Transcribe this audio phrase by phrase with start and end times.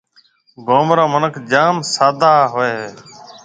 [0.67, 2.89] گوم را مِنک جام سادھ ھوئيَ ھيََََ